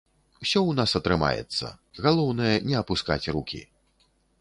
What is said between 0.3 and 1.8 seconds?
Усё у нас атрымаецца,